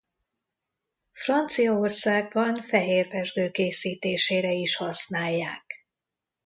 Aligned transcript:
Franciaországban 1.11 2.63
fehér 2.63 3.07
pezsgő 3.09 3.51
készítésére 3.51 4.51
is 4.51 4.75
használják. 4.75 5.85